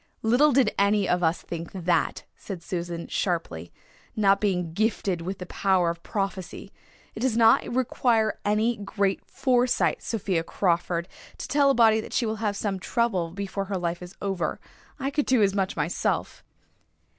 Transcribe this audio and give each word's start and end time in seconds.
"Little 0.23 0.51
did 0.51 0.73
any 0.79 1.07
of 1.07 1.21
us 1.21 1.43
think 1.43 1.73
that," 1.73 2.23
said 2.35 2.63
Susan 2.63 3.07
sharply, 3.07 3.71
"not 4.15 4.41
being 4.41 4.73
gifted 4.73 5.21
with 5.21 5.37
the 5.37 5.45
power 5.45 5.91
of 5.91 6.01
prophecy. 6.01 6.71
It 7.13 7.19
does 7.19 7.37
not 7.37 7.65
require 7.71 8.39
any 8.43 8.77
great 8.77 9.21
foresight, 9.29 10.01
Sophia 10.01 10.43
Crawford, 10.43 11.07
to 11.37 11.47
tell 11.47 11.69
a 11.69 11.75
body 11.75 12.01
that 12.01 12.13
she 12.13 12.25
will 12.25 12.37
have 12.37 12.55
some 12.57 12.79
trouble 12.79 13.29
before 13.29 13.65
her 13.65 13.77
life 13.77 14.01
is 14.01 14.15
over. 14.23 14.59
I 14.99 15.11
could 15.11 15.27
do 15.27 15.43
as 15.43 15.53
much 15.53 15.75
myself." 15.77 16.43